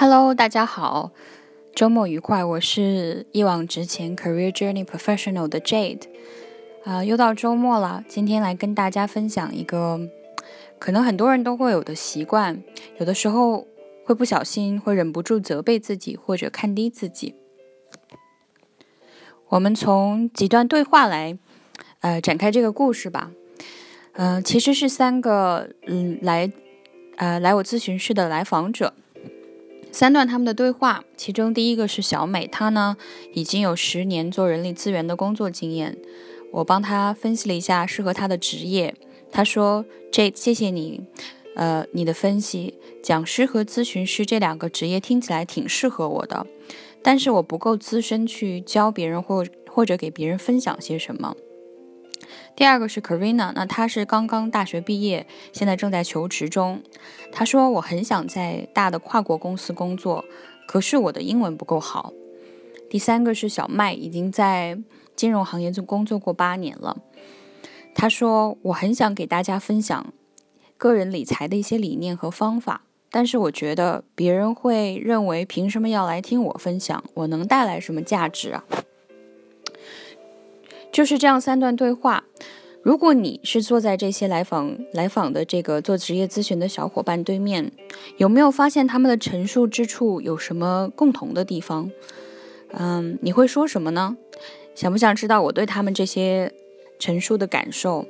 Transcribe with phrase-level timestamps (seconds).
[0.00, 1.10] Hello，大家好，
[1.74, 2.44] 周末愉快！
[2.44, 6.02] 我是一往直前 Career Journey Professional 的 Jade，
[6.84, 9.98] 啊，又到周末了，今天来跟大家分享一个
[10.78, 12.62] 可能很多人都会有的习惯，
[12.98, 13.66] 有的时候
[14.04, 17.34] 会不小心会忍不住责备自己或者看低自己。
[19.48, 21.36] 我们从几段对话来，
[22.02, 23.32] 呃，展开这个故事吧。
[24.12, 26.52] 嗯，其实是三个嗯来，
[27.16, 28.94] 呃，来我咨询室的来访者。
[29.90, 32.96] 三段他们的对话，其中第一个是小美，她呢
[33.32, 35.96] 已经有十年做人力资源的工作经验。
[36.52, 38.94] 我帮她分析了一下适合她的职业。
[39.30, 41.02] 她说：“这谢谢你，
[41.56, 46.46] 呃，你的分析，讲师和咨询师这两个职业听起来挺适合我的，
[47.02, 51.34] 但是我不够资深去教别人或或者给别人分享些什么。”
[52.58, 56.82] 第二个是 Karina，那她是刚刚大学毕业，现在正在求职中。
[57.30, 60.24] 她说：“我很想在大的跨国公司工作，
[60.66, 62.12] 可是我的英文不够好。”
[62.90, 64.76] 第三个是小麦，已经在
[65.14, 66.96] 金融行业就工作过八年了。
[67.94, 70.12] 他说：“我很想给大家分享
[70.76, 77.04] 个人理财的一些理念和方法，但是我觉得别人会认为，凭什么要来听我分享？
[77.14, 78.64] 我能带来什么价值啊？”
[80.92, 82.24] 就是这样三段对话。
[82.82, 87.72] 如果你是坐在这些来访来访的这个做职业咨询的小伙伴对面，
[88.16, 91.90] 有没有发现他们的陈述之处有什么共同的地方？
[92.70, 94.16] 嗯，你会说什么呢？
[94.74, 96.54] 想不想知道我对他们这些
[96.98, 98.06] 陈述的感受？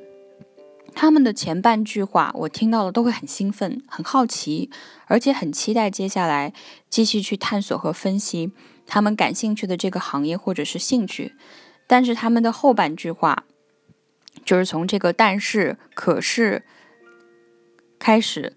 [0.95, 4.71] 他们的前半句话我听到了都会很兴奋、很好奇，
[5.07, 6.53] 而且很期待接下来
[6.91, 8.53] 继续去探索和分析
[8.87, 11.35] 他们感兴趣的这个行业或者是兴趣。
[11.89, 13.45] 但是他们的后半句话，
[14.45, 16.63] 就是从这个“但是”“可是”
[17.99, 18.53] 开始，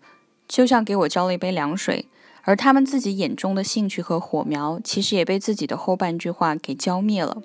[0.47, 2.07] 就像给我浇了一杯凉水，
[2.43, 7.41] 而他们自己眼中的兴趣和火苗，其实也被自己的后半句话给浇灭了。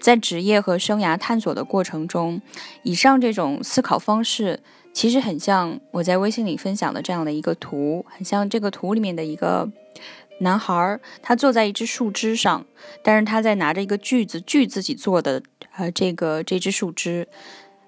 [0.00, 2.40] 在职业和生涯探索的过程中，
[2.84, 4.60] 以上这种思考方式，
[4.92, 9.68] 其实很像我在微信里分享的这样的一个图，很像这个图里面的一个。
[10.40, 12.66] 男孩他坐在一只树枝上，
[13.02, 15.42] 但是他在拿着一个锯子锯自己做的
[15.76, 17.28] 呃这个这只树枝，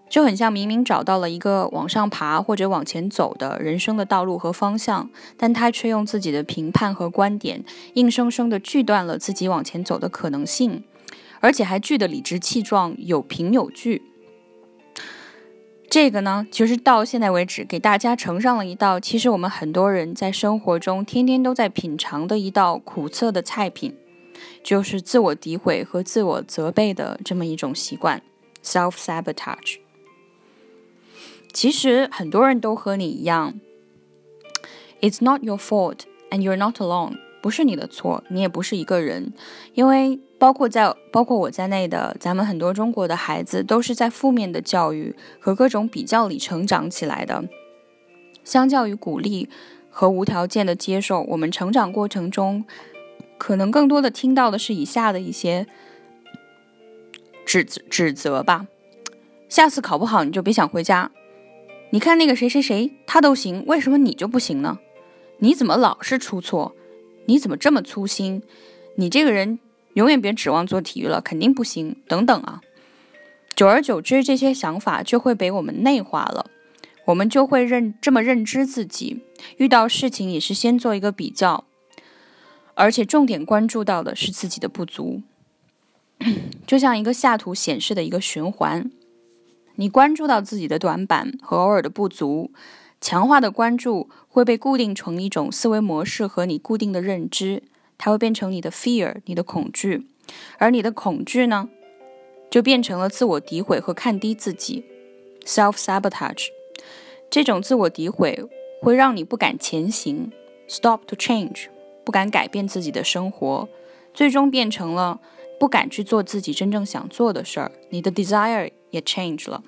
[0.09, 10.85] 就很像明明找到了一个往上爬或者往前走的人生的道路和方向，但他却用自己的评判和观点硬生生的锯断了自己往前走的可能性，
[11.41, 14.14] 而且还锯得理直气壮，有凭有据。
[15.95, 23.97] 这个呢，其实到现在为止，给大家呈上了一道，其实我们很多人在生活中天天都在品尝的一道苦涩的菜品，
[24.65, 28.21] 就是自我诋毁和自我责备的这么一种习惯
[28.61, 29.77] ，self sabotage。
[31.53, 33.55] 其实很多人都和你一样
[35.01, 35.99] ，It's not your fault
[36.31, 39.35] and you're not alone，不是你的错，你也不是一个人，
[39.75, 40.19] 因为。
[40.37, 47.45] 包括在包括我在内的咱们很多中国的孩子，都是在负面的教育和各种比较里成长起来的。
[48.43, 49.49] 相较于鼓励
[49.89, 52.67] 和无条件的接受，我们成长过程中
[53.39, 55.67] 可能更多的听到的是以下的一些
[57.47, 58.67] 指指责吧：
[59.49, 61.11] 下次考不好你就别想回家。
[61.91, 64.79] 你看那个谁谁谁他都行，为什么你就不行呢？
[65.39, 66.75] 你怎么老是出错？
[67.27, 68.43] 你怎么这么粗心？
[68.97, 69.59] 你这个人。
[69.95, 71.95] 永远别指望做体育了，肯定不行。
[72.09, 72.61] 等等啊，
[73.55, 76.51] 久而久之，这些想法就会被我们内化了。
[77.05, 79.23] 我们就会认这么认知自己，
[79.57, 81.65] 遇到事情也是先做一个比较，
[82.75, 85.23] 而且重点关注到的是自己的不足，
[86.67, 88.91] 就像一个下图显示的一个循环。
[89.77, 92.51] 你关注到自己的短板和偶尔的不足，
[93.05, 97.63] 强化的关注会被固定成一种思维模式和你固定的认知。
[97.99, 100.07] 它会变成你的 fear，你的恐惧，
[100.57, 101.69] 而你的恐惧呢，
[102.51, 104.87] 就变成了自我诋毁和看低自己
[105.45, 106.47] ，self sabotage。
[107.29, 108.43] 这种自我诋毁
[108.81, 110.33] 会让你不敢前行
[110.67, 111.67] ，stop to change，
[112.07, 113.69] 不敢改变自己的生活，
[114.15, 115.21] 最终变成了
[115.61, 117.71] 不敢去做自己真正想做的事儿。
[117.91, 119.63] 你的 desire 也 change 了。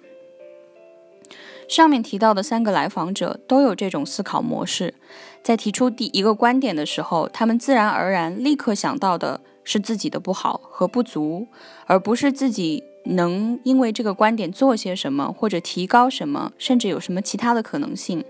[1.68, 4.94] 上面提到的三个来访者都有这种思考模式，
[5.42, 11.46] 在提出第一个观点的时候，他们自然而然立刻想到的是自己的不好和不足，
[11.86, 18.24] 而不是自己能因为这个观点做些什么或者提高什么，甚至有什么其他的可能性。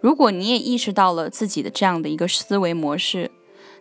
[0.00, 3.30] 如果你也意识到了自己的这样的一个思维模式，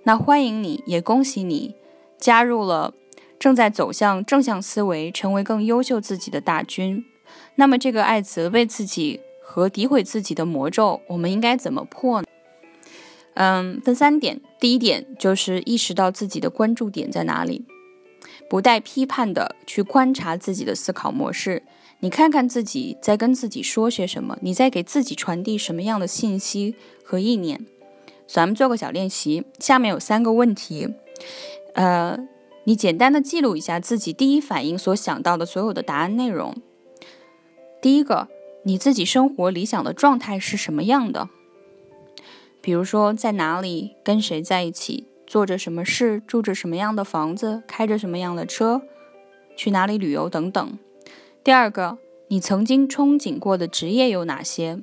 [0.04, 1.76] 那欢迎你也恭喜你，
[2.18, 2.94] 加入了
[3.40, 7.06] 正在走向正向思维、成为更优秀自己的大军。
[7.56, 12.27] 那么，这个爱责备自己和诋毁自己的魔咒，我们应该怎么破呢？
[13.35, 14.39] 嗯，分三点。
[14.59, 17.65] 第一点就是意识到自己的关注点在哪里，
[18.50, 21.63] 不带批判的去观察自己的思考模式。
[22.00, 27.65] 你看看自己在跟自己说些什么，你在给自己传递什么样的信息和意念。
[28.27, 30.88] 咱们做个小练习，下面有三个问题，
[31.75, 32.18] 呃，
[32.65, 36.56] 你简单的记录一下自己第一反应所想到的所有的答案内容。
[37.83, 38.30] 第一个，
[38.63, 41.27] 你自己生活理想的状态是什么样的？
[42.62, 48.83] 比如说在哪里，跟谁在一起，做着什么事，住着什么样的房子，开着什么样的车，
[49.57, 50.80] 去哪里旅游等等。
[51.44, 51.97] 第二个，
[52.30, 54.80] 你曾经憧憬过的职业有哪些？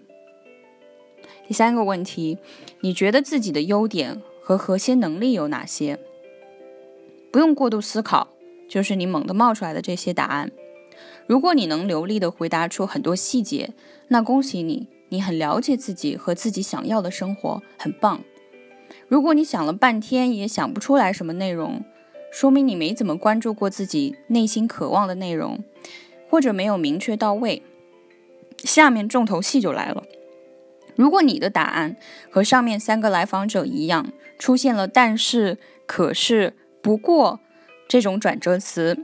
[1.48, 2.36] 第三个问题，
[2.80, 5.98] 你觉得自己的优点和核心能力有哪些？
[7.32, 8.28] 不用过度思考，
[8.68, 10.52] 就是你猛地冒出来的这些答案。
[11.30, 13.70] 如果你能流利的回答出很多细节，
[14.08, 18.24] 那恭喜你，你很了解自己和自己想要的生活，很棒。
[19.06, 21.84] 如果你想了半天也想不出来什么内容，
[22.32, 25.62] 说明你没怎么关注过自己内心渴望的内容。
[26.28, 27.62] 或者没有明确到位，
[28.58, 30.02] 下面重头戏就来了。
[30.96, 31.96] 如果你的答案
[32.28, 37.38] 和上面三个来访者一样，出现了“但是”“可是”“不过”
[37.88, 38.98] 这种转折词，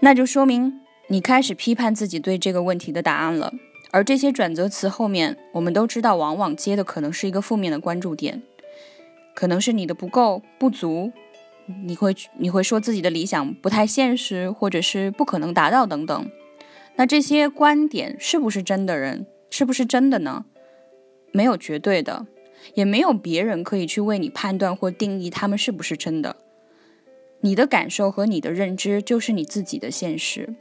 [0.00, 0.80] 那就说明
[1.12, 3.52] 你开始批判自己对这个问题的答案了。
[3.90, 8.40] 而这些转折词后面，我们都知道，往往接的可能是一个负面的关注点，
[9.34, 11.10] 可能是你的不够、不足。
[11.84, 16.30] 你会你会说自己的理想不太现实，或者是不可能达到等等。
[16.94, 19.26] 那这些观点是不是真的人？
[19.50, 20.44] 是不是真的呢？
[21.32, 22.26] 没有绝对的，
[22.74, 26.36] 也没有别人可以去为你判断或定义他们是不是真的。
[27.40, 30.54] 你的感受和你的认知就是你自己的现实。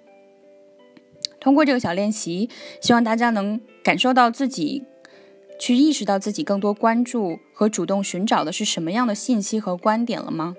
[1.40, 2.50] 通过这个小练习，
[2.82, 4.84] 希望大家能感受到自己，
[5.60, 10.56] 去意识到自己更多关注和主动寻找的是什么样的信息和观点了吗？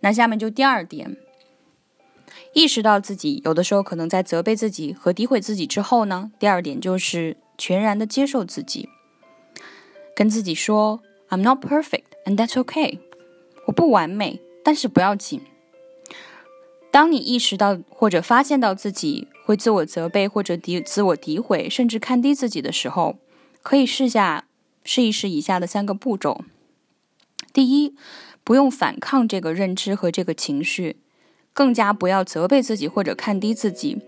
[0.00, 1.16] 那下面就第二点，
[2.52, 8.88] 意识到自己有的时候可能在责备自己和诋毁自己之后呢，第二点就是全然的接受自己，
[10.14, 12.98] 跟自己说 "I'm not perfect and that's okay"，
[13.66, 15.40] 我不完美，但是不要紧。
[16.92, 23.16] 当你意识到或者发现到自己会自我责备或者诋自我诋毁，甚至看低自己的时候，
[23.62, 24.44] 可以试下
[24.84, 26.44] 试一试以下的三个步骤。
[27.52, 27.96] 第一。
[28.44, 30.96] 不用反抗这个认知和这个情绪，
[31.52, 34.02] 更加不要责备自己或者看低自己。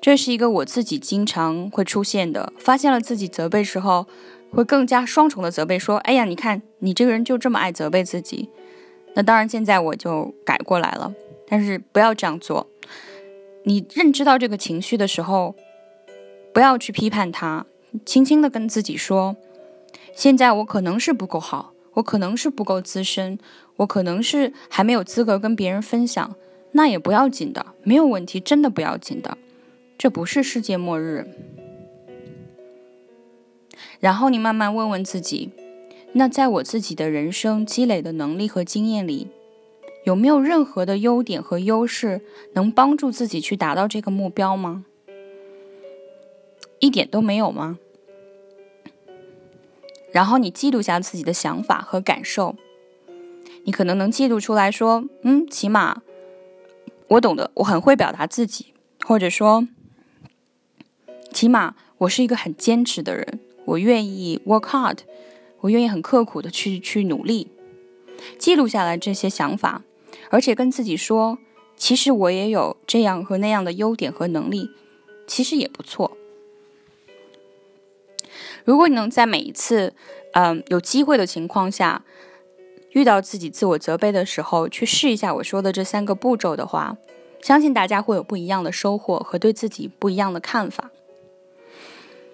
[0.00, 4.06] 这是一个我自己经常会出现的，发现了自己责备时候，
[4.52, 8.48] 会更加双重的责备，说：“哎呀，你看你这个人就这么爱责备自己。”
[9.14, 11.12] 那当然，现在我就改过来了，
[11.52, 12.66] 但是不要这样做。
[13.64, 15.54] 你认知到这个情绪的时候，
[16.54, 17.66] 不要去批判它，
[18.06, 19.36] 轻轻的跟自己说
[20.16, 23.38] ：“现在我可能是不够好。”我可能是不够资深，
[23.76, 26.34] 我可能是还没有资格跟别人分享，
[26.70, 29.36] 那也不要紧的，没有问题，真的不要紧的，
[29.98, 31.28] 这不是世界末日。
[34.00, 35.50] 然后你慢慢问问自己，
[36.14, 39.28] 那在我自己的人生积累的能力和经验里，
[40.04, 42.20] 有没有任何的优点和优势
[42.54, 44.84] 能帮助自己去达到这个目标吗？
[46.80, 47.78] 一点都没有吗？
[50.10, 52.56] 然后你记录下自己的想法和感受，
[53.64, 56.02] 你可能能记录出来说，嗯，起码
[57.08, 58.74] 我懂得，我很会表达自己，
[59.06, 59.66] 或者说，
[61.32, 64.98] 起码我是一个很坚持的人，我愿意 work hard，
[65.60, 67.48] 我愿意很刻苦的去去努力，
[68.38, 69.82] 记录下来这些想法，
[70.32, 71.36] 而且跟自己说，
[71.76, 74.70] 其实我也有这样和那样的优点和能力，
[75.26, 76.16] 其实也不错。
[78.64, 79.92] 如果你能在每一次，
[80.32, 82.02] 嗯，有机会的情况下，
[82.92, 86.96] 遇到自己自我责备的时候，去试一下我说的这三个步骤的话，
[87.42, 90.90] 相信大家会有不一样的收获和对自己不一样的看法。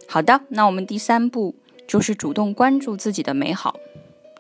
[0.07, 1.57] 好的，那我们第三步
[1.89, 3.81] 就是主动关注自己的美好。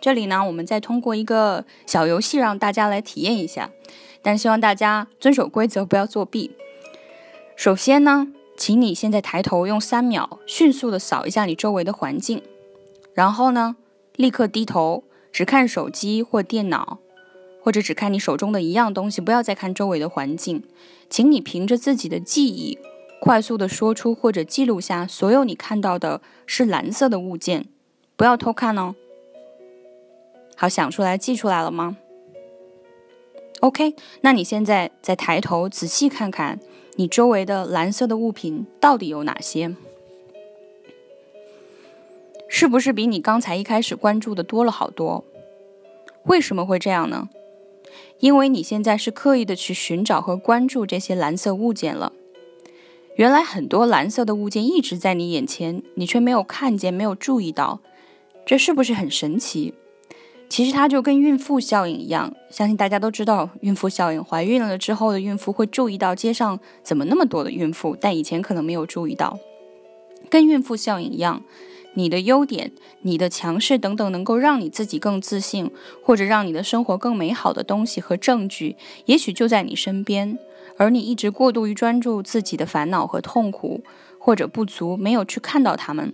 [0.00, 3.70] 这里呢，我们再通过一个小游戏让大家来体验一下，
[4.22, 6.52] 但希望大家遵守规则，不要作弊。
[7.56, 8.28] 首先呢。
[8.60, 12.42] 请你现在抬头，用三秒迅速的扫一下你周围的环境，
[13.14, 13.76] 然后呢，
[14.16, 16.98] 立刻低头，只看手机或电脑，
[17.62, 20.64] 或者只看你手中的一样东西，不要再看周围的环境。
[21.08, 22.76] 请你凭着自己的记忆，
[23.20, 27.66] 快速的说出或者记录下所有你看到的是蓝色的物件，
[28.16, 28.96] 不要偷看哦。
[30.60, 31.96] 好，想出来，记出来了吗
[33.60, 36.58] ？OK，那你现在再抬头，仔细看看。
[36.96, 39.76] 你周围的蓝色的物品到底有哪些？
[42.48, 45.24] 是不是比你刚才一开始关注的多了好多？
[46.24, 47.28] 为什么会这样呢？
[48.18, 52.12] 因为你现在是刻意的去寻找和关注这些蓝色物件了。
[53.14, 57.78] 原来很多蓝色的物件一直在你眼前，你却没有看见，没有注意到，
[58.44, 59.74] 这是不是很神奇？
[60.48, 64.24] 其实它就跟孕妇效应一样，相信大家都知道孕妇效应。
[64.24, 69.38] 怀孕了之后的孕妇会注意到街上怎么那么多的孕妇，但以前可能没有注意到。
[70.30, 71.42] 跟孕妇效应一样，
[71.94, 75.70] 你的优点、你的强势等等，能够让你自己更自信，
[76.02, 80.38] 或者让你的生活更美好的东西和证据，也许就在你身边，
[80.76, 83.82] 而你一直过度于专注自己的烦恼和痛苦
[84.18, 86.12] 或者不足，没有去看到他们。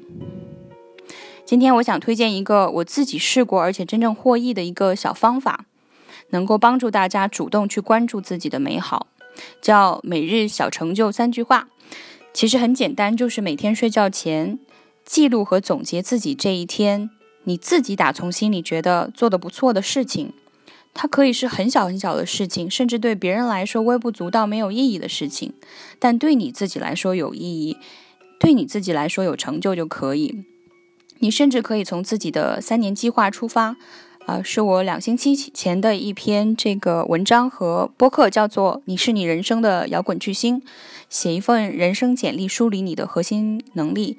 [1.46, 5.66] 今天我想推荐一个我自己试过而且真正获益的一个小方法，
[6.30, 9.08] 能够帮助大家主动去关注自己的美好，
[9.60, 11.68] 叫每日小成就三句话。
[12.32, 14.58] 其实很简单，就是每天睡觉前
[15.04, 17.10] 记录和总结自己这一天
[17.44, 20.32] 你自己打从心里觉得做的不错的事情。
[20.94, 25.52] 它可以是很小很小的事情，甚至对别人来说微不足道、没有意义的事情，
[25.98, 27.76] 但对你自己来说有意义，
[28.40, 30.44] 对你自己来说有成就就可以。
[31.24, 33.78] 你甚至可以从自己的三年计划出发，
[34.26, 40.60] 啊，是我两星期前的一篇这个文章和播客，叫做《你是你人生的摇滚巨星》，
[41.08, 44.18] 写一份人生简历，梳理你的核心能力，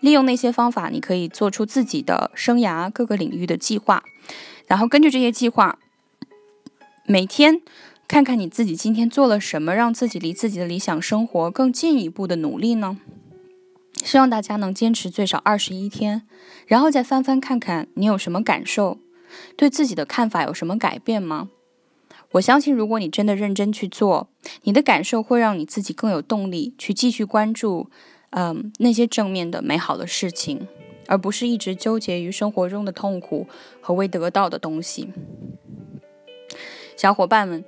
[0.00, 4.02] 利用那些方法，你可以做出自己的生涯各个领域的计划，
[4.66, 5.78] 然后根据这些计划，
[7.06, 7.62] 每天
[8.08, 12.98] 看看你自己今天做了什么，让自己离自己的理想生活更进一步的努力呢？
[14.14, 16.22] 希望大家能坚持最少二十一天，
[16.68, 18.98] 然后再翻翻看看你有什么感受，
[19.56, 21.48] 对自己的看法有什么改变吗？
[22.30, 24.28] 我相信，如果你真的认真去做，
[24.62, 27.90] 你的感受会让你自己更有动力去继续关注，
[28.30, 30.68] 嗯，那些正面的美好的事情，
[31.08, 33.48] 而不是一直纠结于生活中的痛苦
[33.80, 35.08] 和未得到的东西。
[36.96, 37.64] 小伙伴们，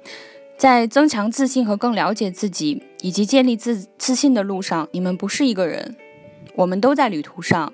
[0.57, 5.97] 在增强自信和更了解自己以及建立自自信的路上，你们不是一个人。
[6.57, 7.73] 我们都在旅途上，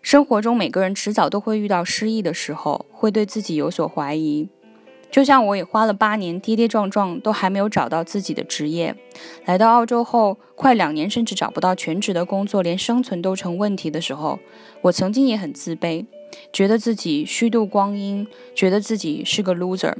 [0.00, 4.48] 生活中每个人迟早都会遇到失意的时候，会对自己有所怀疑。
[5.10, 8.96] 就像我也花了八年跌跌撞撞，都还没有找到自己的职业。
[9.44, 14.38] 来到澳洲后，快两年甚至找不到全职的工作，连生存都成问题的时候，
[14.82, 16.06] 我曾经也很自卑。
[16.52, 19.92] 觉得自己虚度光阴，觉得自己是个 loser。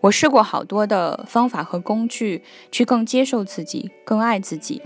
[0.00, 4.80] 我试过好多的方法和工具，去更接受自己，更爱自己。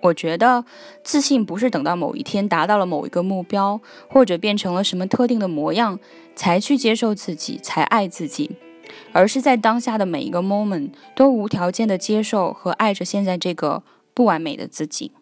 [0.00, 0.64] 我觉得
[1.02, 5.98] 自信不是等到某一天达到了某一个目标，或者变成了什么特定的模样，
[6.36, 8.52] 才去接受自己，才爱自己，
[9.12, 13.82] 而是在当下的每一个 moment 都无条件的接受和爱着现在这个
[14.14, 15.12] 不完美的自己。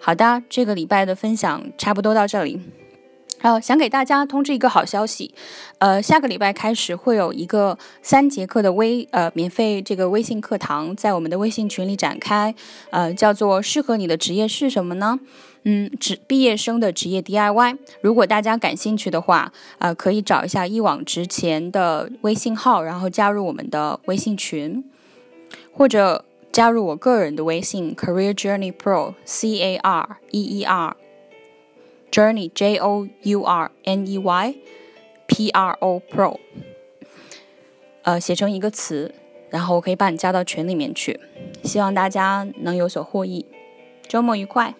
[0.00, 2.60] 好的，这个礼拜的分享差不多到这里。
[3.42, 5.34] 呃，想给大家通知一个好消息，
[5.78, 12.54] 呃，下个礼拜开始会有一个三节课的微呃免费这个微信课堂在我们的微信群里展开，
[12.90, 15.18] 呃，叫做适合你的职业是什么呢？
[15.64, 17.78] 嗯，职毕业生的职业 DIY。
[18.02, 24.84] 如果大家感兴趣的话，呃，可以找一下一往直前的微信号，然后加入我们的微信群，
[25.72, 30.96] 或者加入我个人的微信 Career Journey Pro C A R E E R。
[32.10, 34.54] Journey J O U R N E Y
[35.26, 36.38] P R O Pro，
[38.02, 39.14] 呃，写成一个词，
[39.48, 41.20] 然后我可以把你加到群里面去。
[41.62, 43.46] 希望大家能有所获益，
[44.08, 44.74] 周末愉快。